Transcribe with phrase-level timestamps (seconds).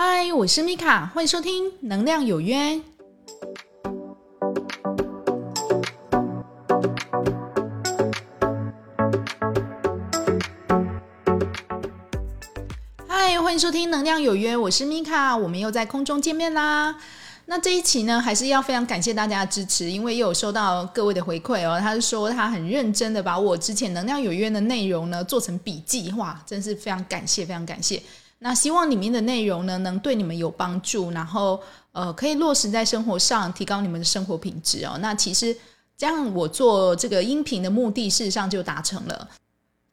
[0.00, 2.54] 嗨，我是米卡，欢迎收听《能量有约》。
[13.08, 16.94] 嗨，欢迎收听《能量有约》，我是米卡，我们又在空中见面啦。
[17.46, 21.76] 那这一期呢，还是要非常感谢大家的支持，因为又有收到各位的回馈哦。
[21.80, 28.00] 他是说他很认真的把我之前《能量有约》的内容呢做成笔记，哇，真是非常感谢，非常感谢。
[28.40, 31.60] 那希望里面的内容呢，能对你们有帮助，然后
[31.92, 34.96] 呃，可以落实在生活上，提高你们的生活品质哦。
[35.00, 35.56] 那其实
[35.96, 39.28] 这样，我做这个音频的目的，事实上就达成了。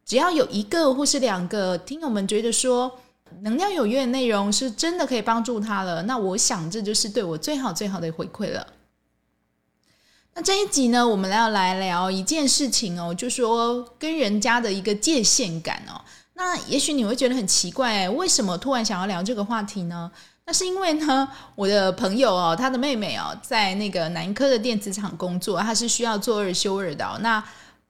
[0.05, 2.99] 只要有一个或是两个听友们觉得说
[3.41, 8.67] 能量有约的内容是真的可以帮助他了，那我想这就是对我最好最好的回馈了。
[10.35, 15.99] 那这一集呢，我们要来聊一件事情哦，就说跟人家的一个界限感哦。
[16.37, 20.11] 那也许你会觉得很奇怪，为什么突然想要聊这个话题呢？
[20.45, 27.19] 那是因为呢， 我的朋友哦，他的妹妹哦，在那个南科的电子厂工作，她是需要做二休二的。
[27.21, 27.41] 那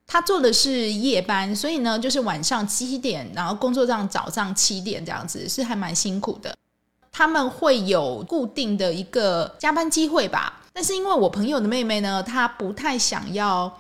[0.06, 6.56] 她做的是夜班，所以呢，就是晚上七点，然后工作到早上七点这样子，是还蛮辛苦的。
[7.12, 10.62] 他们会有固定的一个加班机会吧？
[10.72, 13.76] 但是因为我朋友的妹妹呢，她不太想要。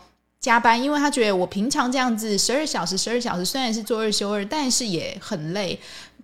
[0.46, 5.80] 加班，因为他觉得我平常这样子十二小时，十二小时虽然是做二休二，但是也很累，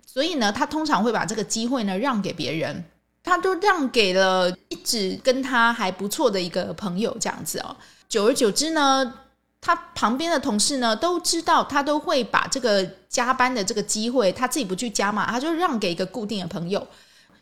[0.06, 2.84] 所以呢，他通常会把这个机会呢让给别人，
[3.24, 7.76] 他都让给了一直跟他还不错的一个朋友这样子哦。
[8.08, 9.12] 久而久之呢，
[9.60, 16.86] 他旁边的同事呢都知道，他都会把这个加班的这个机会，他自己不去加嘛，他就让给一个固定的朋友。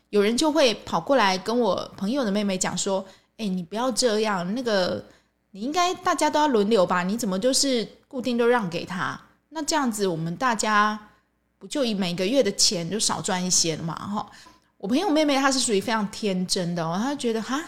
[0.09, 3.05] 有人就会跑过来跟我朋友的妹妹讲说
[3.37, 5.05] ：“哎，你不要这样，那个。”
[5.51, 7.03] 你应该大家都要轮流吧？
[7.03, 9.19] 你怎么就是固定都让给他？
[9.49, 10.97] 那这样子我们大家
[11.59, 13.93] 不就以每个月的钱就少赚一些了嘛？
[13.93, 14.25] 哈，
[14.77, 17.61] 我朋友妹妹她是属于非常天真的哦，她觉得哈，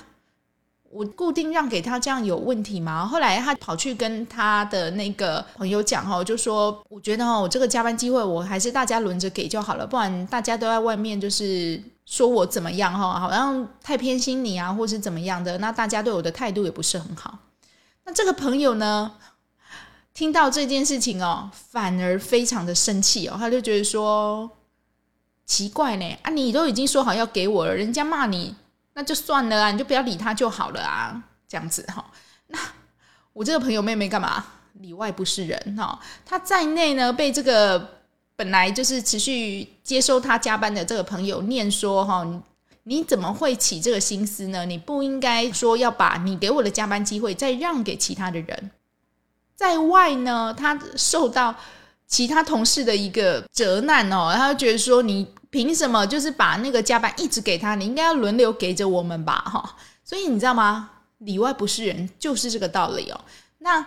[0.89, 3.05] 我固定让给他这样有问题吗？
[3.05, 17.37] 后来她跑去跟她的那个朋友讲哈，就说我觉得哦，我这个加班机会我还是大家轮着给就好了，不然大家都在外面就是说我怎么样哈，好像太偏心你啊，或是怎么样的，那大家对我的态度也不是很好。
[18.05, 19.15] 那这个朋友呢，
[20.13, 24.49] 听到这件事情哦，反而非常的生气哦，他就觉得说
[25.45, 28.55] 奇怪呢啊，你都已经说好要给我了，人家骂你
[28.93, 32.05] 那就算了啊，你就不要理他就好了啊，这样子哈。
[32.47, 32.59] 那
[33.31, 35.99] 我这个朋友妹妹干嘛里外不是人哈？
[36.25, 38.01] 他在内呢，被这个
[38.35, 42.27] 本来就是持续接收他加班的这个朋友念说哈。
[42.85, 44.65] 你怎么会起这个心思呢？
[44.65, 48.71] 你不应该说要把你给我的加班机会再让给其他的人。
[49.55, 51.55] 在外呢，他受到
[52.07, 57.75] 其他同事的一个责难哦，他就觉得说你凭什么就是把那个加班一直给他？
[57.75, 59.77] 你应该要轮流给着我们吧，哈。
[60.03, 60.89] 所以你知道吗？
[61.19, 63.21] 里外不是人，就是这个道理哦。
[63.59, 63.85] 那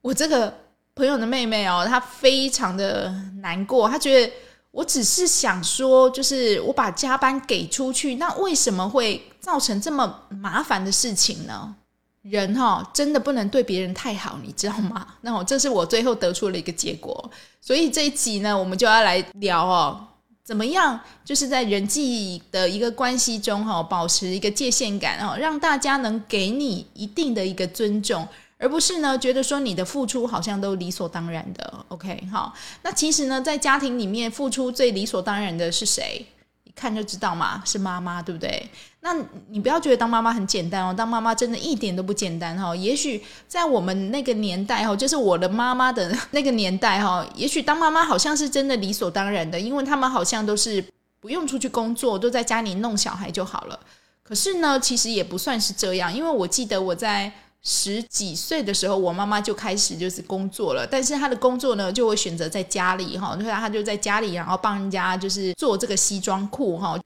[0.00, 0.52] 我这个
[0.94, 4.32] 朋友的妹妹哦，她非常的难过，她觉得。
[4.72, 11.74] 我只是想说，就是我把加班给出去，那为什么会造成这么麻烦的事情呢？
[12.22, 15.06] 人哈，真的不能对别人太好，你知道吗？
[15.20, 17.30] 那我这是我最后得出了一个结果。
[17.60, 20.00] 所以这一集呢，我们就要来聊哦，
[20.44, 28.26] 怎么样，就是在人际的一个关系中哈，保持一个界限感哦，让大家能给你一定的一个尊重。
[28.62, 36.24] 而不是呢，觉得说你的付出好像都理所当然的，OK，好，那其实呢，在家庭里面付出最理所当然的是谁？
[36.62, 38.70] 一看就知道嘛，是妈妈，对不对？
[39.00, 39.16] 那
[39.48, 42.74] 你不要觉得当妈妈很简单哦，当妈妈真的一点都不简单哈。
[42.76, 50.82] 也许在我们那个年代哈，就是我的妈妈的那个年代哈，也许当妈妈好像是真的理所当然的，因为他们好像都是
[51.18, 53.80] 不用出去工作，都在家里弄小孩就好了。
[54.22, 57.32] 可是呢，其实也不算是这样，因为我记得我在。
[57.64, 66.98] 十几岁的时候，我妈妈就开始就是工作了，但是她的工作呢，就会选择在家里哈，所以她就在家里，然后帮人家就是做这个西装裤哈，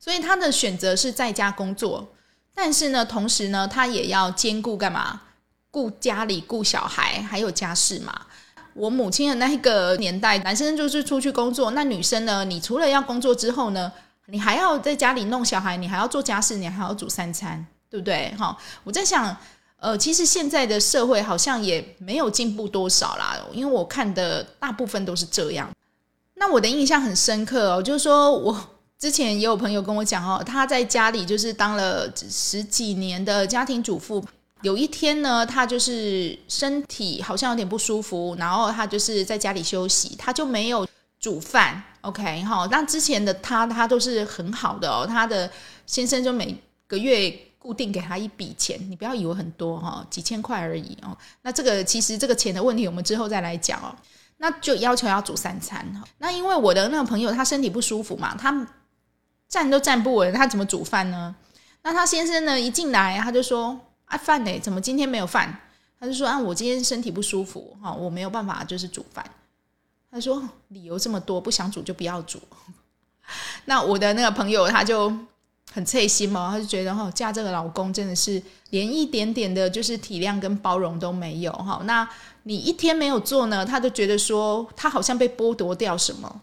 [0.00, 2.12] 所以她的选择是在家工作，
[2.52, 5.22] 但是呢，同时呢，她也要兼顾干嘛？
[5.70, 8.22] 顾家里、顾小孩，还有家事嘛。
[8.74, 13.92] 我母亲的那个年代，男生就是出去工作，那女生呢，你除了要工作之后呢，
[14.26, 18.34] 你还要在家里弄小孩，你还要做家事，你还要煮三餐，对不对？
[18.36, 19.36] 哈，我在想。
[19.80, 25.70] 呃，其实现在的社会好像也没有进步多少啦，因为我看的大部分都是这样。
[26.34, 28.54] 那我的印象很深刻哦，就是说我
[28.98, 34.22] 之前也有朋友跟我讲哦，他在家里就是当了十几年的家庭主妇，
[34.60, 40.86] 有一天呢，他就是身体好像有点不舒服，然后他就是在家里休息，他就没有
[41.18, 45.50] 煮饭，OK，好，那之前的他他都是很好的哦，他的
[45.86, 46.54] 先生就每
[46.86, 47.30] 个月
[47.60, 51.16] 固定给他一笔钱，你不要以为很多哈，几千块而已哦。
[51.42, 53.94] 那这个其实这个钱的问题，我们之后再来讲哦。
[54.38, 56.02] 那就要求要煮三餐哈。
[56.16, 58.66] 那因为我的那个朋友他身体不舒服嘛，他
[59.46, 61.36] 站都站不稳，他怎么煮饭呢？
[61.82, 64.58] 那他先生呢一进来他就说啊饭呢？
[64.60, 65.54] 怎么今天没有饭？
[66.00, 69.22] 他就说啊我今天身体不舒服哈，我没有办法就是煮饭。
[70.10, 72.40] 他说理由这么多，不想煮就不要煮。
[73.66, 75.12] 那我的那个朋友他就
[75.72, 81.80] 很脆心嘛，他就觉得哈嫁这个老公真的是连一点点的就是体谅跟包容都没有哈。
[81.84, 82.08] 那
[82.42, 86.40] 你一天没有做呢，他就觉得说他好像被剥夺掉什么，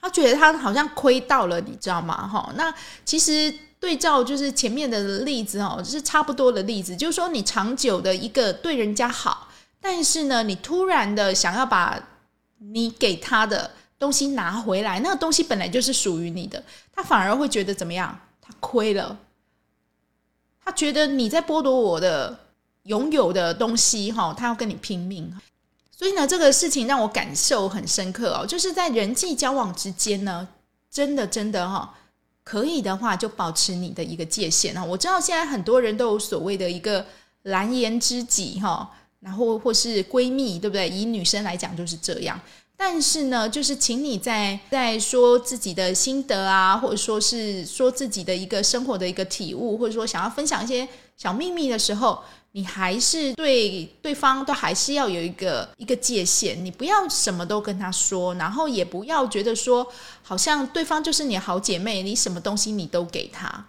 [0.00, 2.28] 他觉得他好像亏到了，你知道吗？
[2.28, 2.74] 哈，那
[3.04, 9.48] 其实对照就是前面的例子哦，就是差不多的例子，就是说你长久的一个对人家好，
[9.80, 11.98] 但是呢，你突然的想要把
[12.58, 18.18] 你给他的东西拿回来，那个东西本来就是属于你的，他反而会觉得怎么样？
[18.40, 19.16] 他亏了，
[20.64, 22.46] 他觉得你在剥夺我的
[22.84, 25.30] 拥有的东西，哈，他要跟你拼命。
[25.92, 30.48] 所以呢，这个事情让我感受很深刻哦，就是在人际交往之间呢，
[30.90, 31.94] 真的真的哈，
[32.42, 34.82] 可以的话就保持你的一个界限啊。
[34.82, 37.04] 我知道现在很多人都有所谓的一个
[37.42, 38.90] 蓝颜知己，哈。
[39.20, 40.88] 然后或是闺蜜，对不对？
[40.88, 42.40] 以女生来讲就是这样。
[42.82, 52.22] 但是呢，就是请你在在说自己的心得啊，或者说是说自己的一个生活的一个体悟，或者说想要分享一些小秘密的时候，
[52.52, 56.64] 你还是对对方都还是要有一个一个界限。
[56.64, 59.86] 你不要什么都跟他说，然后也不要觉得说
[60.22, 63.66] 好像对方就是你好姐妹，你什么东西你都给他，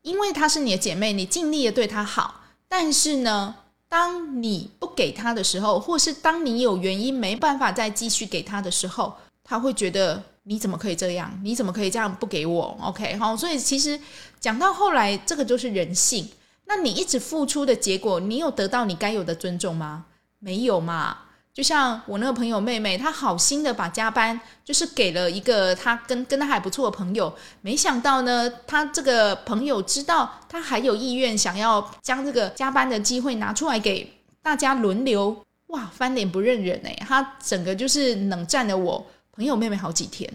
[0.00, 2.40] 因为她是你的姐妹，你尽力的对她好。
[2.66, 3.56] 但是呢？
[3.90, 9.14] 当你给他的时候，或是当你有原因没办法再继续给他的时候，
[9.44, 11.30] 他会觉得你怎么可以这样？
[11.44, 14.00] 你怎么可以这样不给我？OK，好，所以其实
[14.40, 16.28] 讲到后来，这个就是人性。
[16.66, 20.06] 那你一直付出的结果，你有得到你该有的尊重吗？
[20.40, 21.18] 没有嘛。
[21.54, 34.17] 就像我那个朋友妹妹，她好心的把加班就是给了一个她跟跟她还不错的朋友，没想到呢，她这个朋友知道她还有意愿想要将这个加班的机会拿出来给
[34.48, 40.32] 大家轮流，哇，翻脸不认人哎，他整个就是冷战了我朋友妹妹好几天。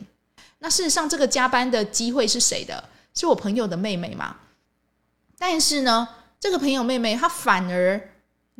[0.59, 2.83] 那事实上，这个加班的机会是谁的？
[3.15, 4.35] 是我朋友的妹妹嘛？
[5.39, 6.07] 但是呢，
[6.39, 8.09] 这个朋友妹妹她反而。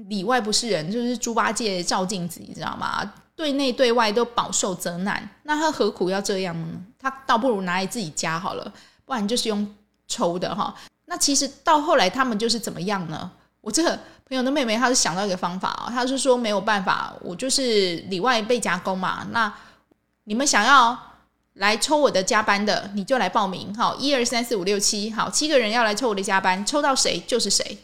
[0.08, 3.14] 里外不是人，就是猪八戒照镜子，你知道吗？
[3.36, 6.84] 对内对外都饱受责难，那他何苦要这样呢？
[6.98, 8.74] 他倒不如拿来自己家好了，
[9.06, 9.76] 不然就是用
[10.08, 10.74] 抽的哈。
[11.06, 13.32] 那其实到后来他们就是怎么样呢？
[13.64, 19.26] 我这个朋友的妹妹，她是想到一个方法啊，她是说没有办法，我就是里外被加工嘛。
[19.32, 19.52] 那
[20.26, 20.98] 你们想要
[21.54, 27.78] 来抽我的加班的，你就来报名，好，一二三四五六七，好，七个人要来抽我的加班，抽到谁就是谁。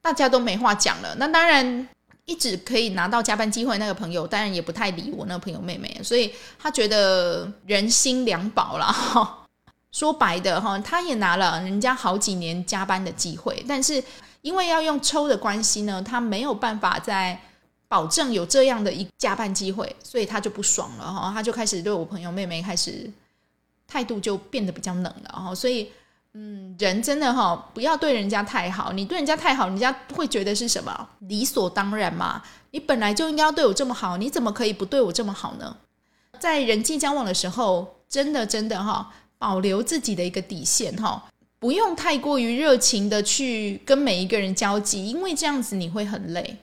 [0.00, 1.88] 大家都没话讲了，那当然
[2.24, 9.40] 一直可以拿到加班机会那个朋友，当然也不太理我那个朋友妹妹，所以他觉得人心两薄了哈。
[9.92, 14.02] 说白的哈，他也拿了人家好几年加班的机会，但是
[14.42, 17.40] 因为要用抽的关系呢，他没有办法在
[17.88, 23.10] 保证有这样的一加班机会，所以他就不爽了哈，他就开始对我朋友妹妹开始
[23.88, 25.90] 态度就变得比较冷了哈，所以。
[26.34, 28.90] 嗯，人真的哈，不要对人家太好。
[28.92, 32.42] 你对人家太好，人家会觉得是什么理所当然嘛？
[32.70, 35.76] 你本来就应该要对我这么好，你怎么可以不对我这么好呢？
[36.40, 41.22] 在人际交往的时候，真的真的哈，保留自己的一个底线哈，
[41.62, 46.56] 不用太过于热情的去跟每一个人交际，因为这样子你会很累。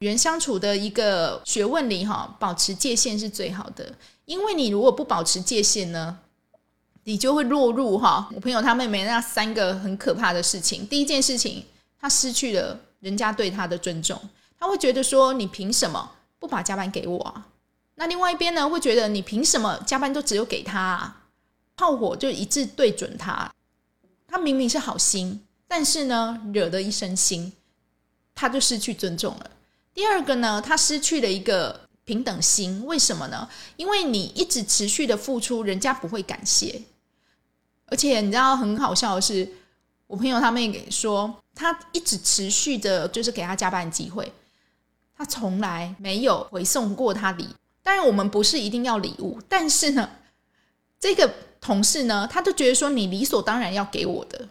[0.00, 3.94] 与人相处的一个学问里哈，保持界限是最好的，
[4.26, 6.18] 因为你如果不保持界限呢？
[7.04, 10.86] 你就会落入哈，我朋友他妹妹那三个很可怕的事情。
[10.86, 11.64] 第一件事情，
[11.98, 14.20] 他失去了人家对他的尊重，
[14.60, 17.48] 他会觉得说你凭什么不把加班给我啊？
[17.94, 20.78] 那另外一边呢，会觉得你凭什么加班都只有给他？
[20.78, 21.22] 啊？
[21.74, 23.50] 炮火就一致对准他，
[24.32, 27.52] 他明明是好心，但是呢，惹得一身腥，
[28.34, 29.50] 他就失去尊重了。
[29.92, 33.46] 第二个呢，他失去了一个平等心，为什么呢？
[33.76, 36.80] 因为你一直持续的付出，人家不会感谢。
[37.84, 39.46] 而且你知道很好笑的是，
[40.06, 44.32] 我朋友他们也说，他一直持续的，就是给他加班机会，
[45.14, 47.46] 他从来没有回送过他礼。
[47.82, 50.08] 当然，我们不是一定要礼物，但是呢，
[50.98, 54.46] 这个同事呢，他就觉得说你理所当然要给我的。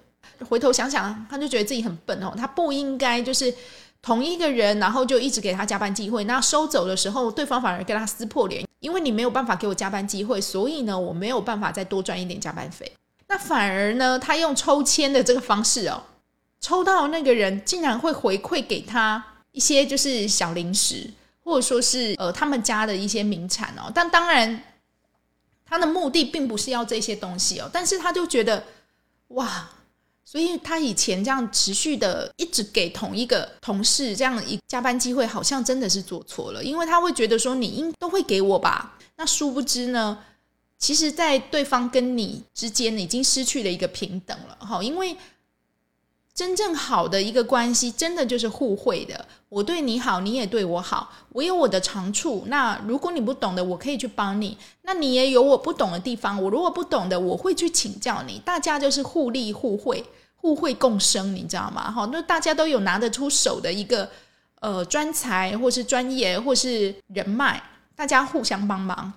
[0.49, 3.53] 回头想想，他就觉得自己很笨哦，他不应该就是
[4.01, 8.65] 同一个人，然后就一直给他加班机会，那收走的时候，对方反而跟他撕破脸。
[8.79, 12.91] 因为你没有办法给我加班机会，所以呢，我没有办法再多赚一点加班费。
[13.27, 16.01] 那反而呢，他用抽签的这个方式哦，
[16.59, 21.11] 抽到那个人竟然会回馈给他一些就是小零食，
[21.43, 23.91] 或者说是呃他们家的一些名产哦。
[23.93, 24.63] 但当然，
[25.71, 28.63] 他的目的并不是要这些东西哦，但是他就觉得
[29.29, 29.67] 哇。
[30.23, 38.97] 所以他以前这样持续的一直给同一个同事这样一加班机会，好像真的是做错了，因为他会觉得说你应都会给我吧。
[39.17, 40.23] 那殊不知呢，
[40.77, 44.81] 其实，在对方跟你之间已经失去了一个平等了哈。
[44.81, 45.17] 因为
[46.41, 49.23] 真正好的一个关系，真的就是互惠的。
[49.47, 51.13] 我对你好，你也对我好。
[51.33, 54.57] 我有我的长处，那如果你不懂的，我可以去帮你。
[54.81, 58.41] 那你也有我不懂的地方，我如果不懂的，我会去请教你。
[58.43, 60.03] 大家就是互利互惠。
[60.35, 61.91] 互惠共生，你知道吗？
[61.91, 64.09] 哈，那大家都有拿得出手的一个
[64.61, 67.61] 呃专才，或是专业，或是人脉，
[67.95, 69.13] 大家互相帮忙，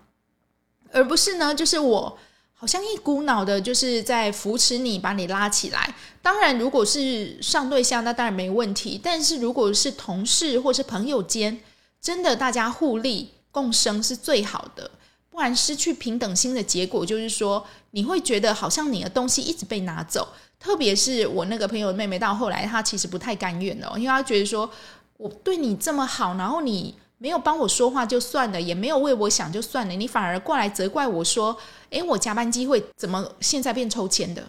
[0.92, 2.18] 而不是呢，就是我
[2.64, 5.94] 好像一股脑的，就是在扶持你，把你拉起来。
[6.22, 8.98] 当然，如果是上对象，那当然没问题。
[9.04, 11.60] 但是如果是同事或是朋友间，
[12.00, 14.90] 真的大家互利共生是最好的。
[15.28, 20.26] 不然失去平等心的结果，就是说你会觉得好像你的东西一直被拿走。
[20.58, 24.70] 特别是我那个朋友的妹妹，到后来她其实不太甘愿的，因为她觉得说
[25.18, 31.56] 我对你这么好，然后你没有帮我说话就算了，也没有为我想就算了，你反而过来责怪我说
[31.90, 34.46] ：“诶，我加班机会怎么现在变抽签的？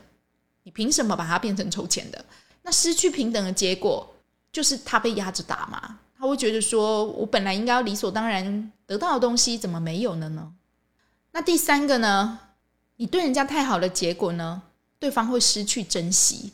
[0.64, 2.26] 你凭什么把它变成抽签的？
[2.64, 4.16] 那失去平等的结果
[4.52, 6.00] 就是他被压着打嘛？
[6.18, 10.54] 他会觉得说我本来应该要理所当然得到的东西，怎么没有了呢？
[11.32, 12.40] 那第三个呢？
[12.98, 14.64] 你对人家太好的结果呢？
[14.98, 16.54] 对方会失去珍惜，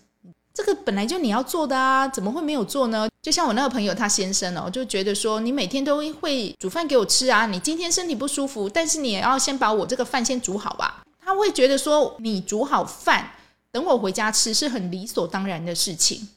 [0.53, 3.07] 这个本来就你要做的啊，怎么会没有做呢？
[3.21, 11.03] 就像我那个朋友他先生哦，就觉得说你每天都会煮饭给我吃啊，你今天身体不舒服，但是你也要先把我这个饭先煮好吧。
[11.23, 13.31] 他会觉得说你煮好饭
[13.71, 16.27] 等我回家吃是很理所当然的事情，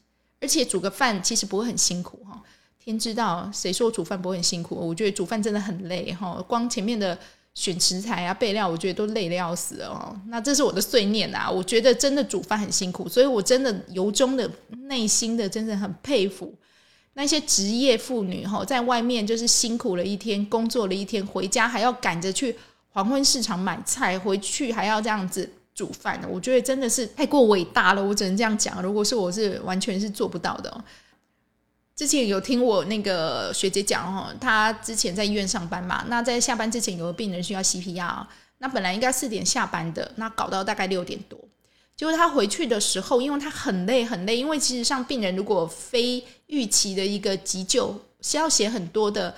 [0.41, 2.41] 而且煮个饭其实不会很辛苦哈。
[2.79, 4.77] 天知道谁说煮饭不会很辛苦？
[4.77, 7.19] 我觉得煮饭真的很累哈，光前面的。
[7.55, 10.15] 选食材啊，备料，我觉得都累得要死哦。
[10.27, 11.49] 那这是我的碎念啊。
[11.49, 14.51] 我觉得真的煮饭很辛苦，所以我真的由衷的
[14.89, 16.53] 内心的真的很佩服
[17.15, 22.57] 那些职业妇女哈，在外面就是辛苦了一天，工作了一天，回家还要赶着去
[22.91, 26.21] 黄昏市场买菜，回去还要这样子煮饭。
[26.29, 28.83] 我觉得真的是太过伟大了，我只能这样讲。
[28.83, 30.85] 如果是我是完全是做不到的。
[31.97, 38.27] 之前有听我那个学姐讲哦，她之前在医院上班嘛，那在下班之前有个病人需要 CPR，
[38.59, 41.39] 那本来应该四点下班的，那搞到大概六点多，
[41.97, 49.33] 结果他回去的时候，因为他很累很累，因为其实像病人如果非预期的一个急救，需要写很多的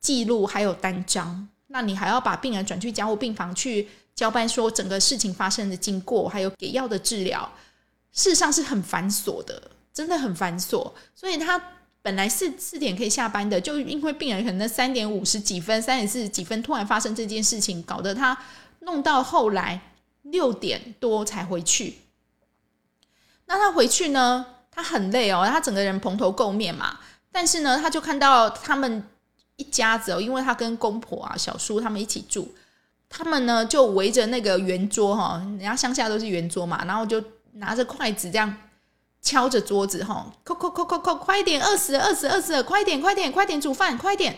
[0.00, 7.52] 记录还有单张，那你还要把病人转去加护病房去交班，说整个事情发生的经过，还有给药的治疗，
[8.12, 9.60] 事实上是很繁琐的。
[9.92, 11.62] 真的很繁琐，所以他
[12.00, 18.36] 本来是四点可以下班的，就因为病人可能三点五十几分、三点四十几分突然发生这件事情，搞得他
[18.80, 19.80] 弄到后来
[20.22, 21.98] 六点多才回去。
[23.46, 26.98] 那他回去呢，他很累哦，他整个人蓬头垢面嘛。
[27.30, 29.04] 但是呢，他就看到他们
[29.56, 32.54] 一家子哦，因为他跟公婆啊、小叔他们一起住，
[33.08, 37.22] 他们呢就围着那个圆桌哈，人家乡下都是圆桌嘛，然后就
[37.52, 38.54] 拿着筷子这样。
[39.22, 44.36] 敲着桌子，哈，快快快快快，快点，饿死了，饿死，饿死了，快点，快点，快点煮饭，快点！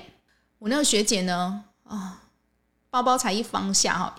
[0.58, 2.22] 我那个学姐呢，啊，
[2.90, 4.14] 包包才一放下，哈，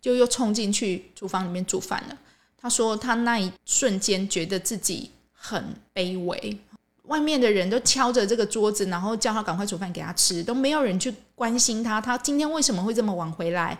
[0.00, 2.18] 就又冲进去厨房里面煮饭了。
[2.58, 6.58] 她说，她那一瞬间觉得自己很卑微，
[7.04, 11.98] 外面的人都敲着这个桌子，然后叫她赶快煮饭给她吃，都没有人去关心她。
[11.98, 13.78] 她今天为什么会这么晚回来？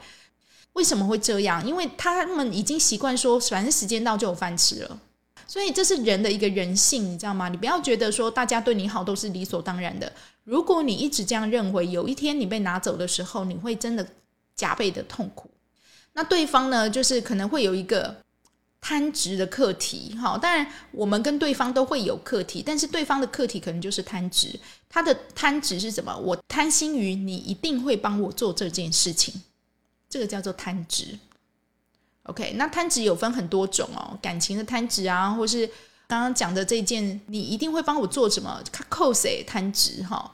[0.72, 1.64] 为什么会这样？
[1.66, 4.98] 因为他们已经习惯说，反正时间到就有饭吃了。
[5.46, 7.48] 所以这是人的一个人性，你知道吗？
[7.48, 10.12] 你不要觉得说大家对你好都是理所当然的。
[10.44, 14.06] 如果你一直这样认为，有一天你被拿走的时候，你会真的
[14.54, 15.50] 加倍的痛苦。
[16.12, 18.16] 那对方呢，就是可能会有一个
[18.80, 20.14] 贪执的课题。
[20.20, 24.58] 好，当然我们跟对方都会有课题，但是对方的课题可能就是贪执。
[24.88, 26.16] 他的贪执是什么？
[26.16, 29.34] 我贪心于你一定会帮我做这件事情，
[30.08, 31.18] 这个叫做贪执。
[32.24, 35.66] OK，那贪执有分很多种哦，感情的贪执啊，或是
[36.06, 38.62] 刚刚讲的这件，你一定会帮我做什么？
[38.88, 40.32] 扣谁贪执哈？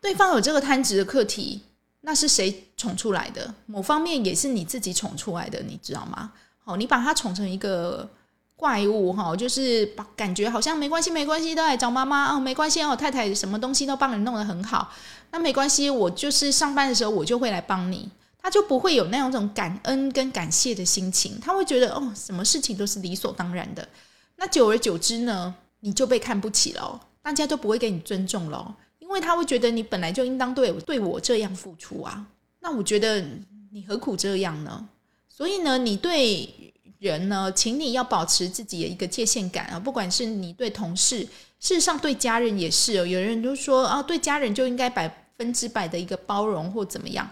[0.00, 1.62] 对方有这个贪执的课题，
[2.02, 3.54] 那是谁宠出来的？
[3.66, 6.32] 某方面也是你自己宠出来的，你知道吗？
[6.64, 8.08] 好，你把它宠成一个
[8.54, 14.92] 怪物哈，就是把感觉好像没关系，没关系，都来找妈妈哦，没关系哦，太太什么东西都帮你弄得很好，
[15.30, 18.08] 那没关系，我就是上班的时候我就会来帮你，
[18.42, 23.88] 他就不会有那种种感恩跟感谢的心情，他会觉得哦，什么事情都是理所当然的，
[24.36, 32.26] 那久而久之呢，你就被看不起了，大家都不会给你尊重了，因为他会觉得你本来就应当对对我这样付出啊，
[32.60, 33.24] 那我觉得
[33.70, 34.88] 你何苦这样呢？
[35.28, 36.48] 所以呢，你对。
[37.02, 39.76] 人呢，请你要保持自己的一个界限感啊！
[39.76, 41.18] 不管是你对同事，
[41.58, 43.04] 事实上对家人也是哦。
[43.04, 47.28] 有人就说啊，对家人就应该百分之百的一个包容或怎么样。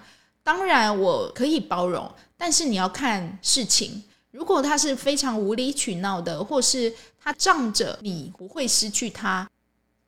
[0.51, 4.03] 当然我可以包容，但是你要看事情。
[4.33, 9.49] 如果他是非常无理取闹的，或是他仗着你不会失去他，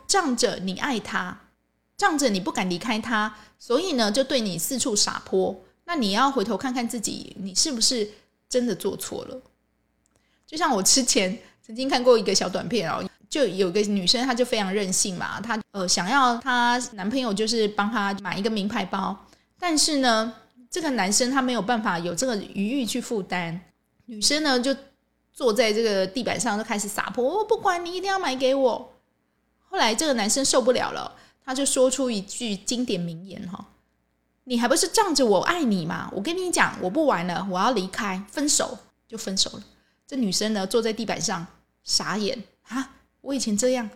[0.08, 1.38] 仗着你爱他，
[1.96, 5.56] 仗着你不敢离开他，所以呢就对你四处撒泼。
[5.84, 8.10] 那你要回头看看自己，你是不是
[8.48, 9.40] 真的做错了？
[10.44, 19.16] 就像我之前曾经看过一个小短片哦，就有个女生，她就非常任性嘛，她呃想要她男朋友就是帮她买一个名牌包，
[19.62, 20.34] 但是呢，
[20.68, 23.56] 这个男生他没有办法有这个余裕去负担，
[24.06, 24.74] 女生呢就
[25.32, 28.92] 坐在这个地板上就开始撒泼，我不管你一定要买给我。
[29.60, 31.14] 后来这个男生受不了了，
[31.44, 33.64] 他就说出一句经典名言哈
[34.42, 36.10] ：“你还不是仗着我爱你嘛？
[36.12, 38.76] 我跟你讲，我不玩了，我要离开，分手
[39.06, 39.62] 就分手了。”
[40.08, 41.46] 这女生呢，坐在地板上
[41.84, 42.96] 傻眼啊！
[43.20, 43.88] 我以前这样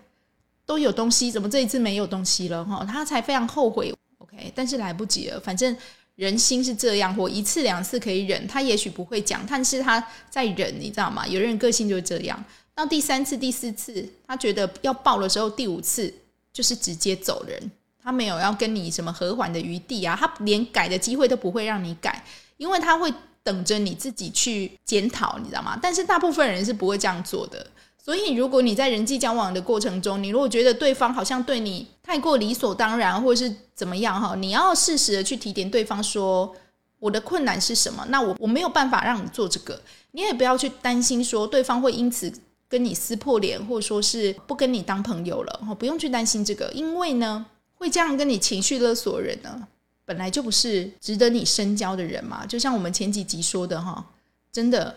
[0.64, 2.64] 都有东西，怎么这一次没有东西了？
[2.64, 3.92] 哈，她才非常后悔。
[4.26, 5.40] OK，但是来不及了。
[5.40, 5.76] 反正
[6.14, 11.26] 人心是这样，我一次两次可以忍，他也许不会讲，但是他在忍，你知道吗？
[11.26, 12.44] 有人个性就是这样。
[12.74, 16.12] 到第三次、第四次，他觉得要爆的时候，第五次
[16.52, 17.70] 就是直接走人，
[18.02, 22.24] 他没有要跟你什么和缓的余地啊，他连改的机会都不会让你改，
[22.56, 23.12] 因为他会。
[23.46, 25.78] 等着你自己去检讨，你知道吗？
[25.80, 27.64] 但是大部分人是不会这样做的。
[28.06, 36.54] 所以，如果你在人际交往的过程中，你如果觉得对方好像对你太过理所当然，或者是怎么样哈，你要适时的去提点对方说
[37.00, 38.06] 我的困难是什么。
[38.08, 39.82] 那我我没有办法让你做这个，
[40.12, 42.32] 你也不要去担心说对方会因此
[42.68, 45.60] 跟你撕破脸，或者说是不跟你当朋友了。
[45.66, 49.66] 哈，不用去担心这个，因为呢，会这样跟你情绪勒索人呢。
[50.04, 54.06] 本来就不是值得你深交的人嘛，就像我们前几集说的哈，
[54.52, 54.94] 真的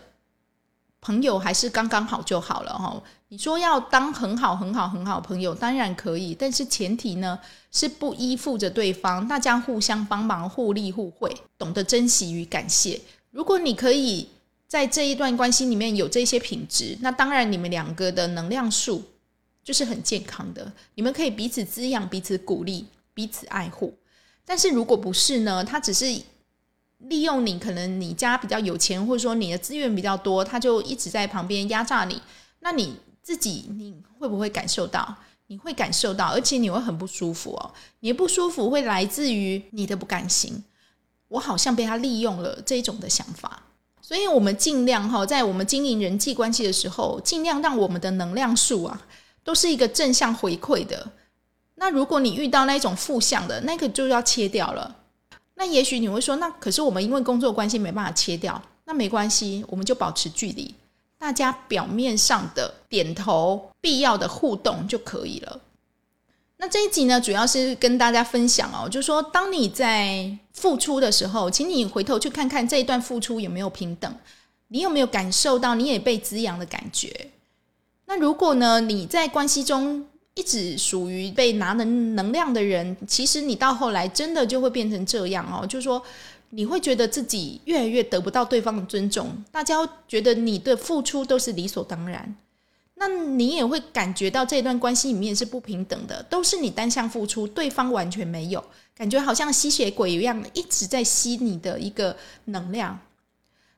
[1.00, 3.02] 朋友还是刚刚好就好了哈。
[3.28, 7.38] 你说要当很好很好很好朋友，当然可以，但是前提呢
[7.70, 13.00] 是不依附着对方，大家互相帮忙、互利互惠，懂得珍惜与感谢。
[13.30, 14.28] 如果你可以
[14.66, 19.02] 在这一段关系里面有这些品质，那当然你们两个的能量数
[19.62, 23.94] 就是很健康的，你们可以彼此滋养、彼此鼓励、彼此爱护。
[24.44, 25.62] 但是如果不是呢？
[25.62, 26.06] 他只是
[27.00, 32.20] 利用你，可能你家比较有钱，或者说你的资源比较多，他就一直在旁边压榨你。
[32.60, 35.14] 那你自己你会不会感受到？
[35.46, 37.74] 你会感受到，而且你会很不舒服哦。
[37.98, 40.62] 你的不舒服会来自于你的不甘心，
[41.26, 43.64] 我好像被他利用了这一种的想法。
[44.00, 49.02] 所以，我们尽量哈，在我们经营人际关系的时候，尽量让我们的能量数啊，
[49.42, 51.10] 都是一个正向回馈的。
[51.74, 54.98] 那如果你遇到那种负向的，那个就要切掉了。
[55.60, 60.74] 那也许你会说，那可是我们因为工作关系没办法切掉，那没关系，我们就保持距离，
[61.18, 65.60] 大家表面上的点头、必要的互动就可以了。
[66.56, 74.10] 那这一集呢，主要是跟大家分享哦，就是说，当你在付出的时候，请你回头去看看这一段付出有没有平等，
[74.68, 77.30] 你有没有感受到你也被滋养的感觉？
[78.06, 80.06] 那如果呢，你在关系中，
[80.40, 86.02] 一直属于被拿能能量的人，其实你到后来真的就会变成这样哦，就是说
[86.48, 89.76] 你会觉得自己越来越得不到对方的尊重，大家
[90.08, 92.34] 觉得你的付出都是理所当然，
[92.94, 98.64] 那你也会感觉到这段关系里面是不平等的，都是你单向付出，对方完全没有，
[98.96, 102.98] 感觉好像吸血鬼一样一直在吸你的一个能量。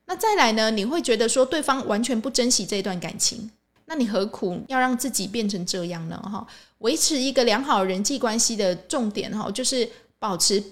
[0.06, 3.50] 那再来呢，你会觉得说对方完全不珍惜这段感情。
[3.86, 6.16] 那你何苦要让自己变成这样呢？
[6.24, 6.46] 哈，
[6.78, 10.62] 维持一个良好人际关系的重点哈，就是保持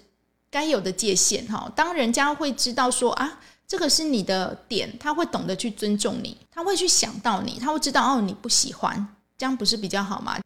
[0.51, 1.70] 该有的界限哈。
[1.75, 10.38] 当人家会知道说啊，这个是你的点，他会懂得去尊重你，他会去想到你，他会知道哦，你不喜欢，这样不是比较好吗？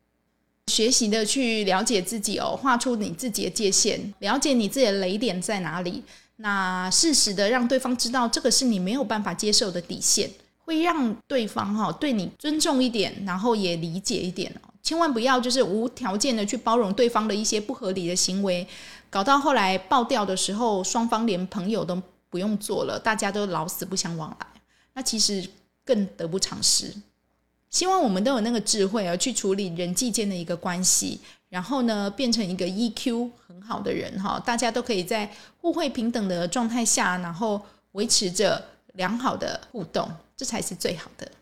[0.66, 6.02] 学习的去了解自己哦，画出你自己的界限，了解你自己的雷点在哪里，
[6.36, 10.30] 那适时的让对方知道，这个是你没有办法接受的底线。
[10.64, 18.66] 会让对方哈对你尊重一点，然后也理解一点哦，千万不要就是无条件的去包容对方的一些不合理的行为，
[19.10, 22.00] 搞到后来爆掉的时候，双方连朋友都
[22.30, 24.46] 不用做了，大家都老死不相往来，
[24.94, 25.46] 那其实
[25.84, 26.92] 更得不偿失。
[27.70, 34.40] 希望我们都有那个智慧而去处理人际间的一个关系，然后呢，变成一个 EQ 很好的人哈。
[34.46, 35.28] 大家都可以在
[35.60, 37.60] 互惠平等的状态下，然后
[37.92, 41.32] 维持着良好的互动，这才是最好的。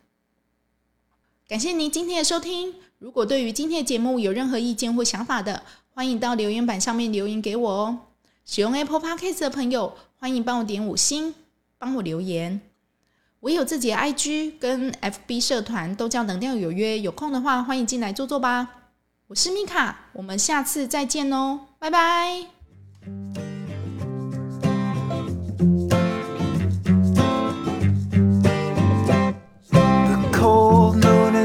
[1.48, 2.74] 感谢您今天的收听。
[2.98, 7.98] 如果对于今天的节目有任何意见或想法的，欢迎到留言板上面留言给我哦。
[8.44, 11.34] 使用 Apple Podcast 的朋友，欢迎帮我点五星，
[11.78, 12.60] 帮我留言。
[13.40, 16.98] 我有自己的 IG 跟 FB 社团，都叫能量有约。
[17.00, 18.68] 有空的话，欢迎进来坐坐吧。
[19.26, 22.61] 我是米卡，我们下次再见哦，拜拜。